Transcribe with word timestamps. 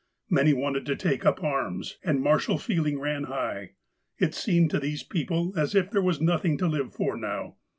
Many 0.31 0.51
wanted 0.51 0.87
to 0.87 0.95
take 0.95 1.27
up 1.27 1.43
arms, 1.43 1.99
and 2.03 2.23
martial 2.23 2.57
feeling 2.57 2.97
ran 2.99 3.25
high. 3.25 3.73
It 4.17 4.33
seemed 4.33 4.71
to 4.71 4.79
these 4.79 5.03
people 5.03 5.53
as 5.55 5.75
if 5.75 5.91
there 5.91 6.01
was 6.01 6.19
nothing 6.19 6.57
to 6.57 6.67
live 6.67 6.91
for 6.91 7.15
now. 7.15 7.57